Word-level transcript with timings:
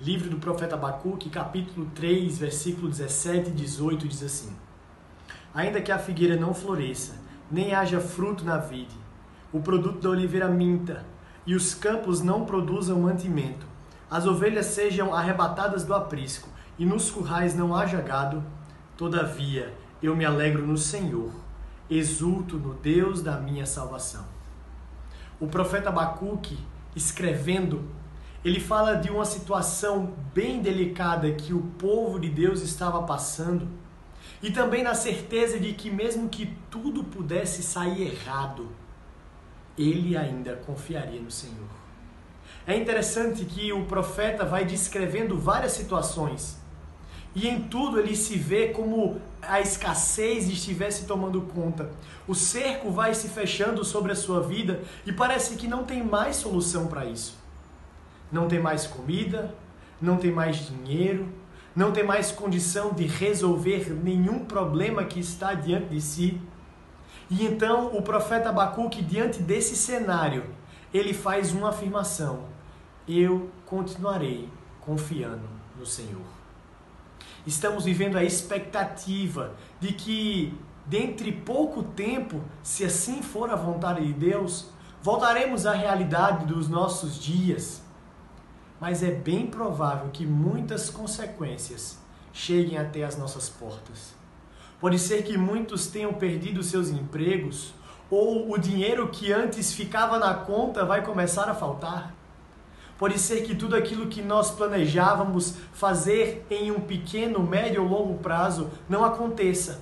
Livro 0.00 0.30
do 0.30 0.38
profeta 0.38 0.76
Abacuque, 0.76 1.28
capítulo 1.28 1.90
3, 1.92 2.38
versículo 2.38 2.88
17 2.88 3.50
e 3.50 3.52
18 3.52 4.06
diz 4.06 4.22
assim: 4.22 4.56
Ainda 5.52 5.80
que 5.80 5.90
a 5.90 5.98
figueira 5.98 6.36
não 6.36 6.54
floresça, 6.54 7.16
nem 7.50 7.74
haja 7.74 7.98
fruto 7.98 8.44
na 8.44 8.58
vide, 8.58 8.94
o 9.52 9.60
produto 9.60 10.00
da 10.00 10.10
oliveira 10.10 10.46
minta, 10.46 11.04
e 11.44 11.52
os 11.52 11.74
campos 11.74 12.20
não 12.20 12.44
produzam 12.44 13.00
mantimento, 13.00 13.66
as 14.08 14.24
ovelhas 14.24 14.66
sejam 14.66 15.12
arrebatadas 15.12 15.82
do 15.82 15.92
aprisco, 15.92 16.48
e 16.78 16.86
nos 16.86 17.10
currais 17.10 17.56
não 17.56 17.74
haja 17.74 18.00
gado, 18.00 18.44
todavia 18.96 19.74
eu 20.00 20.14
me 20.14 20.24
alegro 20.24 20.64
no 20.64 20.78
Senhor, 20.78 21.32
exulto 21.90 22.56
no 22.56 22.72
Deus 22.74 23.20
da 23.20 23.40
minha 23.40 23.66
salvação. 23.66 24.24
O 25.40 25.48
profeta 25.48 25.88
Abacuque, 25.88 26.56
escrevendo 26.94 27.98
ele 28.44 28.60
fala 28.60 28.94
de 28.94 29.10
uma 29.10 29.24
situação 29.24 30.14
bem 30.32 30.62
delicada 30.62 31.30
que 31.32 31.52
o 31.52 31.60
povo 31.78 32.20
de 32.20 32.28
Deus 32.28 32.62
estava 32.62 33.02
passando 33.02 33.68
e 34.40 34.50
também 34.52 34.84
na 34.84 34.94
certeza 34.94 35.58
de 35.58 35.72
que, 35.72 35.90
mesmo 35.90 36.28
que 36.28 36.54
tudo 36.70 37.02
pudesse 37.02 37.62
sair 37.62 38.02
errado, 38.02 38.68
ele 39.76 40.16
ainda 40.16 40.54
confiaria 40.54 41.20
no 41.20 41.30
Senhor. 41.30 41.68
É 42.64 42.76
interessante 42.76 43.44
que 43.44 43.72
o 43.72 43.86
profeta 43.86 44.44
vai 44.44 44.64
descrevendo 44.64 45.36
várias 45.36 45.72
situações 45.72 46.58
e 47.34 47.48
em 47.48 47.62
tudo 47.62 47.98
ele 47.98 48.14
se 48.14 48.38
vê 48.38 48.68
como 48.68 49.20
a 49.42 49.60
escassez 49.60 50.48
estivesse 50.48 51.06
tomando 51.06 51.40
conta. 51.42 51.90
O 52.26 52.34
cerco 52.34 52.90
vai 52.90 53.14
se 53.14 53.28
fechando 53.28 53.84
sobre 53.84 54.12
a 54.12 54.16
sua 54.16 54.40
vida 54.40 54.82
e 55.04 55.12
parece 55.12 55.56
que 55.56 55.66
não 55.66 55.82
tem 55.82 56.04
mais 56.04 56.36
solução 56.36 56.86
para 56.86 57.04
isso 57.04 57.47
não 58.30 58.48
tem 58.48 58.60
mais 58.60 58.86
comida, 58.86 59.54
não 60.00 60.16
tem 60.16 60.30
mais 60.30 60.66
dinheiro, 60.66 61.28
não 61.74 61.92
tem 61.92 62.04
mais 62.04 62.32
condição 62.32 62.92
de 62.92 63.06
resolver 63.06 63.90
nenhum 64.02 64.44
problema 64.44 65.04
que 65.04 65.20
está 65.20 65.54
diante 65.54 65.88
de 65.88 66.00
si. 66.00 66.40
E 67.30 67.44
então 67.44 67.96
o 67.96 68.02
profeta 68.02 68.48
Abacuque, 68.48 69.02
diante 69.02 69.42
desse 69.42 69.76
cenário, 69.76 70.44
ele 70.92 71.12
faz 71.12 71.52
uma 71.52 71.70
afirmação: 71.70 72.44
Eu 73.06 73.50
continuarei 73.66 74.48
confiando 74.80 75.48
no 75.78 75.86
Senhor. 75.86 76.26
Estamos 77.46 77.84
vivendo 77.84 78.16
a 78.16 78.24
expectativa 78.24 79.54
de 79.80 79.92
que, 79.92 80.58
dentre 80.84 81.32
pouco 81.32 81.82
tempo, 81.82 82.42
se 82.62 82.84
assim 82.84 83.22
for 83.22 83.50
a 83.50 83.56
vontade 83.56 84.04
de 84.04 84.12
Deus, 84.12 84.70
voltaremos 85.02 85.64
à 85.64 85.72
realidade 85.72 86.46
dos 86.46 86.68
nossos 86.68 87.18
dias 87.18 87.82
mas 88.80 89.02
é 89.02 89.10
bem 89.10 89.46
provável 89.46 90.10
que 90.10 90.24
muitas 90.24 90.88
consequências 90.88 91.98
cheguem 92.32 92.78
até 92.78 93.04
as 93.04 93.16
nossas 93.16 93.48
portas. 93.48 94.14
Pode 94.80 94.98
ser 94.98 95.24
que 95.24 95.36
muitos 95.36 95.88
tenham 95.88 96.14
perdido 96.14 96.62
seus 96.62 96.88
empregos, 96.88 97.74
ou 98.10 98.52
o 98.52 98.56
dinheiro 98.56 99.08
que 99.08 99.32
antes 99.32 99.72
ficava 99.72 100.18
na 100.18 100.32
conta 100.32 100.84
vai 100.84 101.04
começar 101.04 101.48
a 101.48 101.54
faltar. 101.54 102.14
Pode 102.96 103.18
ser 103.18 103.42
que 103.42 103.54
tudo 103.54 103.76
aquilo 103.76 104.06
que 104.06 104.22
nós 104.22 104.50
planejávamos 104.50 105.54
fazer 105.72 106.46
em 106.50 106.70
um 106.70 106.80
pequeno, 106.80 107.40
médio 107.40 107.82
ou 107.82 107.88
longo 107.88 108.18
prazo 108.18 108.70
não 108.88 109.04
aconteça. 109.04 109.80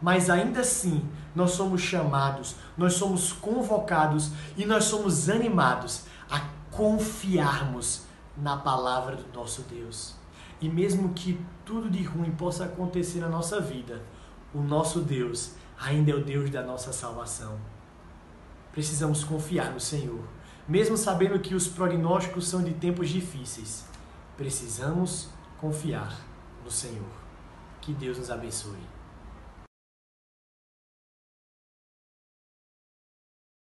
Mas 0.00 0.28
ainda 0.28 0.60
assim, 0.60 1.08
nós 1.34 1.52
somos 1.52 1.80
chamados, 1.80 2.56
nós 2.76 2.94
somos 2.94 3.32
convocados 3.32 4.32
e 4.56 4.66
nós 4.66 4.84
somos 4.84 5.30
animados 5.30 6.04
confiarmos 6.72 8.02
na 8.36 8.56
palavra 8.56 9.14
do 9.14 9.38
nosso 9.38 9.62
Deus. 9.62 10.14
E 10.60 10.68
mesmo 10.68 11.12
que 11.12 11.40
tudo 11.64 11.90
de 11.90 12.02
ruim 12.02 12.30
possa 12.32 12.64
acontecer 12.64 13.20
na 13.20 13.28
nossa 13.28 13.60
vida, 13.60 14.02
o 14.54 14.60
nosso 14.60 15.00
Deus 15.00 15.52
ainda 15.78 16.10
é 16.10 16.14
o 16.14 16.24
Deus 16.24 16.50
da 16.50 16.62
nossa 16.62 16.92
salvação. 16.92 17.58
Precisamos 18.72 19.22
confiar 19.22 19.70
no 19.72 19.80
Senhor, 19.80 20.24
mesmo 20.66 20.96
sabendo 20.96 21.38
que 21.40 21.54
os 21.54 21.68
prognósticos 21.68 22.48
são 22.48 22.62
de 22.62 22.72
tempos 22.72 23.10
difíceis. 23.10 23.84
Precisamos 24.36 25.28
confiar 25.60 26.18
no 26.64 26.70
Senhor. 26.70 27.10
Que 27.80 27.92
Deus 27.92 28.18
nos 28.18 28.30
abençoe. 28.30 29.01